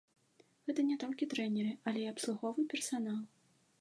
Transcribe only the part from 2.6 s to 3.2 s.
персанал.